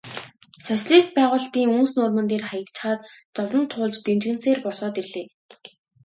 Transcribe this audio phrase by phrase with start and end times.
[0.67, 2.99] Социалист байгуулалтын үнс нурман дээр хаягдчихаад
[3.35, 5.27] зовлон туулж дэнжгэнэсээр босоод ирлээ.